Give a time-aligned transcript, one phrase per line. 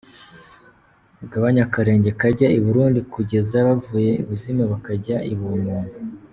[1.19, 5.75] “Mugabanye akarenge kajya i Burundi kugeza bavuye ibuzimu bakajya i buntu”.